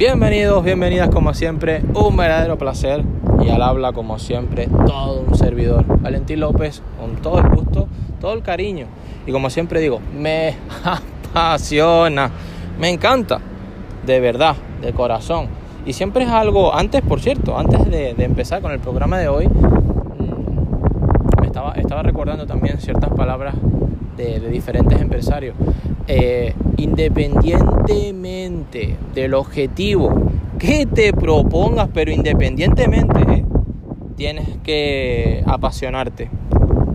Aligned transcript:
Bienvenidos, 0.00 0.64
bienvenidas 0.64 1.10
como 1.10 1.34
siempre, 1.34 1.82
un 1.92 2.16
verdadero 2.16 2.56
placer 2.56 3.04
y 3.44 3.50
al 3.50 3.60
habla 3.60 3.92
como 3.92 4.18
siempre 4.18 4.66
todo 4.86 5.20
un 5.20 5.34
servidor, 5.34 5.84
Valentín 6.00 6.40
López, 6.40 6.82
con 6.98 7.16
todo 7.16 7.38
el 7.38 7.50
gusto, 7.50 7.86
todo 8.18 8.32
el 8.32 8.40
cariño 8.40 8.86
y 9.26 9.32
como 9.32 9.50
siempre 9.50 9.78
digo, 9.78 10.00
me 10.16 10.56
apasiona, 11.34 12.30
me 12.78 12.88
encanta, 12.88 13.40
de 14.06 14.20
verdad, 14.20 14.56
de 14.80 14.94
corazón. 14.94 15.48
Y 15.84 15.92
siempre 15.92 16.24
es 16.24 16.30
algo, 16.30 16.74
antes 16.74 17.02
por 17.02 17.20
cierto, 17.20 17.58
antes 17.58 17.84
de, 17.90 18.14
empezar 18.24 18.62
con 18.62 18.72
el 18.72 18.80
programa 18.80 19.18
de 19.18 19.28
hoy, 19.28 19.48
mm, 19.48 21.40
me 21.42 21.46
estaba, 21.46 21.72
estaba 21.72 22.02
recordando 22.02 22.46
también 22.46 22.80
ciertas 22.80 23.10
palabras 23.10 23.54
de, 24.20 24.50
diferentes 24.50 25.00
empresarios. 25.00 25.56
Eh, 26.06 26.54
independientemente 26.76 28.96
del 29.14 29.34
objetivo 29.34 30.30
que 30.58 30.86
te 30.86 31.12
propongas, 31.12 31.88
pero 31.92 32.10
independientemente, 32.10 33.20
eh, 33.20 33.44
tienes 34.16 34.48
que 34.62 35.44
apasionarte, 35.46 36.30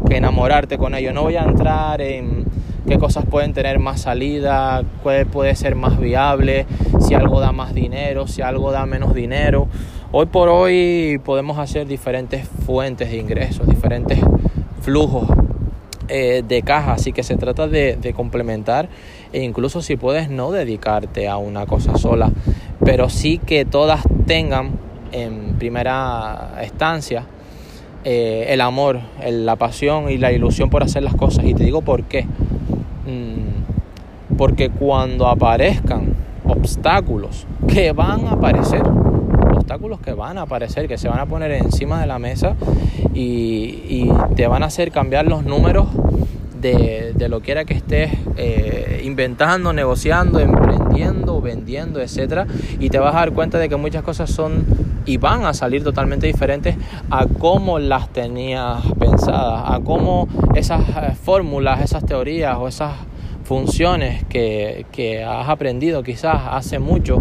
que 0.07 0.17
enamorarte 0.17 0.77
con 0.77 0.95
ello. 0.95 1.13
No 1.13 1.23
voy 1.23 1.37
a 1.37 1.43
entrar 1.43 2.01
en 2.01 2.45
qué 2.87 2.97
cosas 2.97 3.25
pueden 3.25 3.53
tener 3.53 3.79
más 3.79 4.01
salida, 4.01 4.83
cuál 5.01 5.25
puede 5.25 5.55
ser 5.55 5.75
más 5.75 5.99
viable, 5.99 6.65
si 6.99 7.15
algo 7.15 7.39
da 7.39 7.51
más 7.51 7.73
dinero, 7.73 8.27
si 8.27 8.41
algo 8.41 8.71
da 8.71 8.85
menos 8.85 9.15
dinero. 9.15 9.67
Hoy 10.11 10.27
por 10.27 10.49
hoy 10.49 11.19
podemos 11.23 11.57
hacer 11.57 11.87
diferentes 11.87 12.47
fuentes 12.47 13.09
de 13.09 13.17
ingresos, 13.17 13.67
diferentes 13.67 14.19
flujos 14.81 15.27
eh, 16.07 16.43
de 16.47 16.61
caja, 16.61 16.93
así 16.93 17.11
que 17.11 17.23
se 17.23 17.35
trata 17.35 17.67
de, 17.67 18.13
complementar 18.15 18.89
e 19.33 19.41
incluso 19.41 19.81
si 19.81 19.95
puedes 19.95 20.29
no 20.29 20.51
dedicarte 20.51 21.27
a 21.27 21.37
una 21.37 21.65
cosa 21.65 21.97
sola, 21.97 22.31
pero 22.83 23.09
sí 23.09 23.39
que 23.39 23.65
todas 23.65 24.03
tengan 24.27 24.71
en 25.11 25.55
primera 25.57 26.59
estancia 26.61 27.25
eh, 28.03 28.47
el 28.49 28.61
amor, 28.61 28.99
la 29.27 29.55
pasión 29.55 30.09
y 30.09 30.17
la 30.17 30.31
ilusión 30.31 30.69
por 30.69 30.83
hacer 30.83 31.01
las 31.01 31.15
cosas. 31.15 31.45
Y 31.45 31.55
te 31.55 31.63
digo 31.63 31.81
por 31.81 32.03
qué. 32.03 32.23
Mm, 32.23 34.35
porque 34.37 34.69
cuando 34.69 35.27
aparezcan 35.27 36.13
obstáculos 36.47 37.47
que 37.67 37.93
van 37.93 38.27
a 38.27 38.31
aparecer, 38.31 38.83
obstáculos 39.65 39.99
que 39.99 40.13
van 40.13 40.37
a 40.37 40.43
aparecer, 40.43 40.87
que 40.87 40.99
se 40.99 41.07
van 41.07 41.17
a 41.17 41.25
poner 41.25 41.51
encima 41.51 41.99
de 41.99 42.05
la 42.05 42.19
mesa 42.19 42.55
y, 43.15 44.07
te 44.35 44.45
van 44.47 44.61
a 44.61 44.67
hacer 44.67 44.91
cambiar 44.91 45.25
los 45.25 45.43
números 45.43 45.87
de, 46.61 47.15
lo 47.29 47.41
que 47.41 47.51
era 47.51 47.65
que 47.65 47.73
estés 47.73 48.11
eh, 48.37 49.01
inventando, 49.03 49.73
negociando, 49.73 50.39
emprendiendo, 50.39 51.41
vendiendo, 51.41 51.99
etc. 51.99 52.47
Y 52.79 52.89
te 52.89 52.99
vas 52.99 53.15
a 53.15 53.19
dar 53.19 53.31
cuenta 53.31 53.57
de 53.57 53.67
que 53.67 53.75
muchas 53.75 54.03
cosas 54.03 54.29
son 54.29 54.65
y 55.05 55.17
van 55.17 55.45
a 55.45 55.53
salir 55.55 55.83
totalmente 55.83 56.27
diferentes 56.27 56.75
a 57.09 57.25
cómo 57.25 57.79
las 57.79 58.09
tenías 58.09 58.83
pensadas, 58.99 59.63
a 59.65 59.79
cómo 59.83 60.27
esas 60.53 60.87
eh, 60.89 61.15
fórmulas, 61.19 61.81
esas 61.81 62.05
teorías 62.05 62.55
o 62.59 62.67
esas 62.67 62.93
funciones 63.45 64.25
que 64.25 65.25
has 65.27 65.49
aprendido 65.49 66.03
quizás 66.03 66.41
hace 66.51 66.77
mucho 66.77 67.19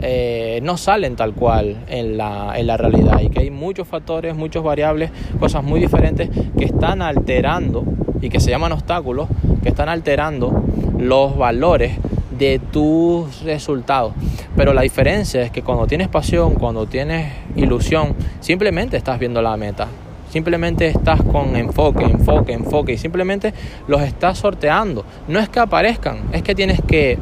eh, 0.00 0.60
no 0.62 0.76
salen 0.76 1.16
tal 1.16 1.34
cual 1.34 1.76
en 1.88 2.16
la, 2.16 2.54
en 2.56 2.66
la 2.66 2.76
realidad 2.76 3.20
y 3.20 3.30
que 3.30 3.40
hay 3.40 3.50
muchos 3.50 3.88
factores, 3.88 4.34
muchos 4.34 4.62
variables, 4.62 5.10
cosas 5.40 5.64
muy 5.64 5.80
diferentes 5.80 6.30
que 6.56 6.64
están 6.64 7.02
alterando 7.02 7.84
y 8.20 8.28
que 8.28 8.40
se 8.40 8.50
llaman 8.50 8.72
obstáculos, 8.72 9.28
que 9.62 9.68
están 9.68 9.88
alterando 9.88 10.64
los 10.98 11.36
valores 11.36 11.92
de 12.38 12.60
tus 12.72 13.42
resultados. 13.42 14.14
Pero 14.56 14.72
la 14.72 14.82
diferencia 14.82 15.42
es 15.42 15.50
que 15.50 15.62
cuando 15.62 15.86
tienes 15.86 16.08
pasión, 16.08 16.54
cuando 16.54 16.86
tienes 16.86 17.32
ilusión, 17.56 18.14
simplemente 18.40 18.96
estás 18.96 19.18
viendo 19.18 19.42
la 19.42 19.56
meta. 19.56 19.88
Simplemente 20.30 20.88
estás 20.88 21.22
con 21.22 21.56
enfoque, 21.56 22.04
enfoque, 22.04 22.52
enfoque 22.52 22.92
y 22.92 22.98
simplemente 22.98 23.54
los 23.86 24.02
estás 24.02 24.38
sorteando. 24.38 25.04
No 25.26 25.38
es 25.38 25.48
que 25.48 25.58
aparezcan, 25.58 26.28
es 26.32 26.42
que 26.42 26.54
tienes 26.54 26.80
que 26.86 27.18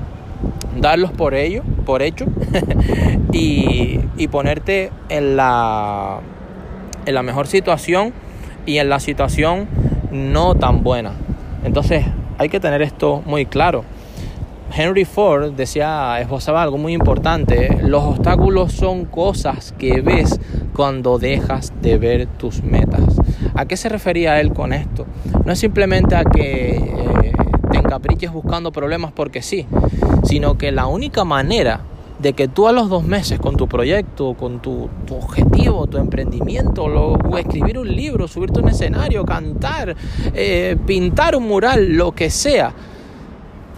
darlos 0.81 1.11
por 1.13 1.35
ello, 1.35 1.63
por 1.85 2.03
hecho, 2.03 2.27
y, 3.33 3.99
ponerte 4.31 4.91
en 5.09 5.37
la, 5.37 6.19
en 7.07 7.15
la 7.15 7.23
mejor 7.23 7.47
situación 7.47 8.13
y 8.67 8.79
en 8.79 8.89
la 8.89 9.01
situación 9.01 9.69
no 10.11 10.55
tan 10.55 10.83
buena. 10.83 11.13
Entonces 11.65 12.05
hay 12.39 12.49
que 12.49 12.61
tener 12.61 12.83
esto 12.83 13.23
muy 13.25 13.47
claro. 13.47 13.85
Henry 14.77 15.05
Ford 15.05 15.53
decía, 15.53 16.21
esbozaba 16.21 16.63
algo 16.63 16.77
muy 16.77 16.93
importante, 16.93 17.79
los 17.83 18.03
obstáculos 18.03 18.73
son 18.73 19.07
cosas 19.07 19.73
que 19.79 20.03
ves 20.03 20.39
cuando 20.75 21.19
dejas 21.19 21.73
de 21.81 21.97
ver 21.97 22.27
tus 22.27 22.63
metas. 22.63 23.01
¿A 23.55 23.65
qué 23.65 23.77
se 23.77 23.89
refería 23.89 24.39
él 24.41 24.53
con 24.53 24.73
esto? 24.73 25.07
No 25.45 25.53
es 25.53 25.59
simplemente 25.59 26.15
a 26.15 26.25
que 26.25 27.06
te 27.87 27.95
encapriches 27.95 28.33
buscando 28.33 28.73
problemas 28.73 29.13
porque 29.13 29.43
sí, 29.43 29.67
sino 30.25 30.59
que 30.59 30.73
la 30.73 30.87
única 30.87 31.25
manera 31.25 31.81
de 32.19 32.33
que 32.33 32.49
tú 32.49 32.67
a 32.67 32.73
los 32.73 32.89
dos 32.89 33.05
meses 33.05 33.39
con 33.39 33.57
tu 33.57 33.69
proyecto, 33.69 34.35
con 34.35 34.61
tu, 34.61 34.89
objetivo, 35.11 35.87
tu 35.87 35.99
emprendimiento, 35.99 36.85
o 36.85 37.39
escribir 37.39 37.79
un 37.79 37.95
libro, 37.95 38.27
subirte 38.27 38.61
un 38.61 38.69
escenario, 38.69 39.25
cantar, 39.25 39.95
eh, 40.35 40.77
pintar 40.87 41.37
un 41.37 41.47
mural, 41.47 41.93
lo 41.93 42.13
que 42.13 42.31
sea, 42.31 42.73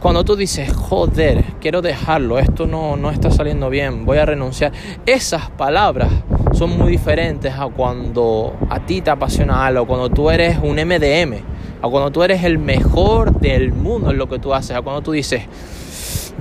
cuando 0.01 0.25
tú 0.25 0.37
dices, 0.37 0.73
joder, 0.73 1.45
quiero 1.61 1.83
dejarlo, 1.83 2.39
esto 2.39 2.67
no, 2.67 2.97
no 2.97 3.11
está 3.11 3.33
saliendo 3.33 3.69
bien, 3.69 4.07
voy 4.07 4.19
a 4.19 4.27
renunciar, 4.27 4.73
esas 5.05 5.51
palabras 5.51 6.11
son 6.53 6.79
muy 6.79 6.93
diferentes 6.93 7.53
a 7.53 7.67
cuando 7.67 8.55
a 8.71 8.79
ti 8.81 9.01
te 9.01 9.11
apasiona 9.11 9.67
algo, 9.67 9.87
cuando 9.87 10.09
tú 10.09 10.31
eres 10.31 10.59
un 10.63 10.77
MDM, 10.77 11.58
a 11.81 11.89
cuando 11.89 12.11
tú 12.11 12.23
eres 12.23 12.45
el 12.45 12.59
mejor 12.59 13.39
del 13.41 13.73
mundo 13.73 14.11
en 14.11 14.19
lo 14.19 14.29
que 14.29 14.39
tú 14.39 14.55
haces, 14.55 14.77
a 14.77 14.83
cuando 14.83 15.03
tú 15.03 15.13
dices, 15.13 15.43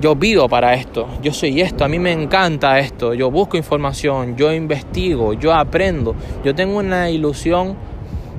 yo 0.00 0.14
vivo 0.14 0.48
para 0.48 0.74
esto, 0.74 1.08
yo 1.22 1.32
soy 1.32 1.60
esto, 1.60 1.84
a 1.84 1.88
mí 1.88 1.98
me 1.98 2.12
encanta 2.12 2.78
esto, 2.78 3.14
yo 3.14 3.30
busco 3.30 3.56
información, 3.56 4.36
yo 4.36 4.52
investigo, 4.52 5.32
yo 5.32 5.52
aprendo, 5.52 6.14
yo 6.44 6.54
tengo 6.54 6.78
una 6.78 7.10
ilusión 7.10 7.74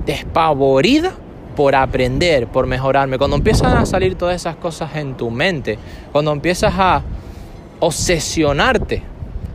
despavorida 0.05 1.13
por 1.55 1.75
aprender, 1.75 2.47
por 2.47 2.67
mejorarme. 2.67 3.17
Cuando 3.17 3.35
empiezan 3.35 3.77
a 3.77 3.85
salir 3.85 4.15
todas 4.15 4.35
esas 4.35 4.55
cosas 4.55 4.95
en 4.95 5.15
tu 5.15 5.29
mente, 5.29 5.77
cuando 6.13 6.31
empiezas 6.31 6.73
a 6.77 7.03
obsesionarte, 7.79 9.03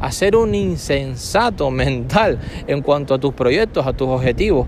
a 0.00 0.12
ser 0.12 0.36
un 0.36 0.54
insensato 0.54 1.70
mental 1.70 2.38
en 2.66 2.82
cuanto 2.82 3.14
a 3.14 3.18
tus 3.18 3.32
proyectos, 3.32 3.86
a 3.86 3.94
tus 3.94 4.08
objetivos, 4.08 4.66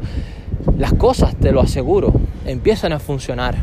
las 0.78 0.92
cosas, 0.94 1.36
te 1.36 1.52
lo 1.52 1.60
aseguro, 1.60 2.12
empiezan 2.44 2.92
a 2.92 2.98
funcionar 2.98 3.56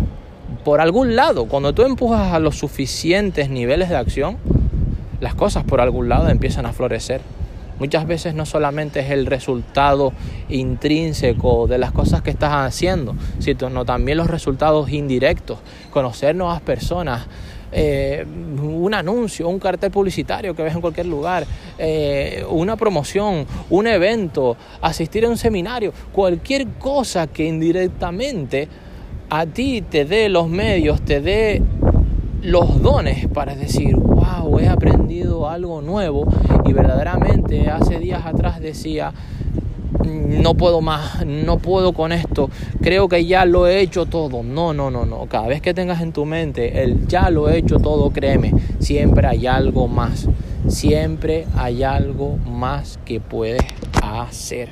por 0.64 0.80
algún 0.80 1.16
lado, 1.16 1.46
cuando 1.46 1.74
tú 1.74 1.84
empujas 1.84 2.34
a 2.34 2.40
los 2.40 2.58
suficientes 2.58 3.50
niveles 3.50 3.90
de 3.90 3.98
acción, 3.98 4.38
las 5.20 5.36
cosas 5.36 5.64
por 5.64 5.82
algún 5.82 6.10
lado 6.10 6.30
empiezan 6.30 6.66
a 6.66 6.74
florecer. 6.74 7.22
Muchas 7.80 8.08
veces 8.08 8.34
no 8.34 8.46
solamente 8.46 9.02
es 9.02 9.10
el 9.10 9.26
resultado 9.26 10.14
intrínseco 10.48 11.68
de 11.68 11.80
las 11.80 11.92
cosas 11.92 12.22
que 12.22 12.30
estás 12.30 12.52
haciendo, 12.54 13.16
sino 13.40 13.84
también 13.84 14.18
los 14.18 14.28
resultados 14.28 14.90
indirectos, 14.92 15.60
conocer 15.92 16.36
nuevas 16.36 16.62
personas, 16.62 17.26
eh, 17.74 18.26
un 18.62 18.94
anuncio, 18.94 19.50
un 19.50 19.60
cartel 19.60 19.92
publicitario 19.92 20.56
que 20.56 20.64
ves 20.64 20.76
en 20.76 20.82
cualquier 20.82 21.08
lugar, 21.08 21.46
eh, 21.78 22.46
una 22.50 22.76
promoción, 22.76 23.46
un 23.70 23.88
evento, 23.88 24.56
asistir 24.82 25.26
a 25.26 25.30
un 25.30 25.38
seminario, 25.38 25.92
cualquier 26.12 26.68
cosa 26.80 27.28
que 27.28 27.46
indirectamente 27.46 28.68
a 29.30 29.46
ti 29.46 29.82
te 29.82 30.06
dé 30.06 30.30
los 30.30 30.50
medios, 30.50 31.02
te 31.02 31.20
dé 31.20 31.62
los 32.44 32.82
dones 32.82 33.28
para 33.28 33.56
decir, 33.56 33.96
wow, 33.96 34.60
he 34.60 34.68
aprendido 34.68 35.50
algo 35.50 35.82
nuevo 35.82 36.26
y 36.66 36.74
verdaderamente 36.74 37.70
hace 37.70 38.00
días 38.00 38.26
atrás 38.26 38.60
decía, 38.60 39.14
no 40.06 40.56
puedo 40.56 40.82
más, 40.82 41.26
no 41.26 41.58
puedo 41.60 41.94
con 41.94 42.12
esto, 42.12 42.50
creo 42.82 43.08
que 43.08 43.26
ya 43.26 43.46
lo 43.46 43.68
he 43.68 43.82
hecho 43.82 44.06
todo. 44.06 44.44
No, 44.44 44.74
no, 44.74 44.92
no, 44.92 45.06
no. 45.06 45.26
Cada 45.28 45.48
vez 45.48 45.62
que 45.62 45.74
tengas 45.74 46.02
en 46.02 46.14
tu 46.14 46.26
mente 46.26 46.84
el 46.84 47.08
ya 47.08 47.30
lo 47.30 47.50
he 47.50 47.58
hecho 47.58 47.80
todo, 47.80 48.12
créeme, 48.12 48.54
siempre 48.80 49.28
hay 49.28 49.48
algo 49.48 49.88
más. 49.88 50.28
Siempre 50.68 51.46
hay 51.58 51.84
algo 51.84 52.38
más 52.38 52.98
que 53.04 53.20
puedes 53.20 53.62
hacer. 54.02 54.70